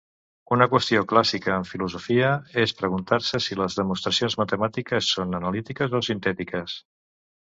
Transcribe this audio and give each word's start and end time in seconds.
Una 0.55 0.65
qüestió 0.69 1.01
clàssica 1.09 1.51
en 1.55 1.65
filosofia 1.71 2.31
és 2.63 2.73
preguntar-se 2.79 3.41
si 3.49 3.59
les 3.59 3.77
demostracions 3.81 4.39
matemàtiques 4.43 5.13
són 5.17 5.41
analítiques 5.41 5.97
o 6.01 6.01
sintètiques. 6.11 6.79